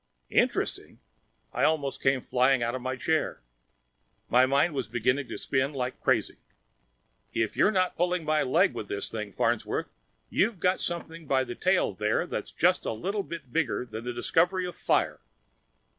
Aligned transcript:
"Interesting?" 0.31 0.99
I 1.53 1.63
almost 1.63 2.01
came 2.01 2.21
flying 2.21 2.63
out 2.63 2.73
of 2.73 2.81
my 2.81 2.95
chair. 2.95 3.43
My 4.29 4.47
mind 4.47 4.73
was 4.73 4.87
beginning 4.87 5.27
to 5.27 5.37
spin 5.37 5.73
like 5.73 6.01
crazy. 6.01 6.37
"If 7.33 7.55
you're 7.55 7.69
not 7.69 7.95
pulling 7.95 8.23
my 8.25 8.41
leg 8.41 8.73
with 8.73 8.87
this 8.87 9.11
thing, 9.11 9.31
Farnsworth, 9.31 9.89
you've 10.31 10.59
got 10.59 10.81
something 10.81 11.27
by 11.27 11.43
the 11.43 11.53
tail 11.53 11.93
there 11.93 12.25
that's 12.25 12.51
just 12.51 12.83
a 12.83 12.93
little 12.93 13.21
bit 13.21 13.53
bigger 13.53 13.85
than 13.85 14.05
the 14.05 14.11
discovery 14.11 14.65
of 14.65 14.75
fire." 14.75 15.19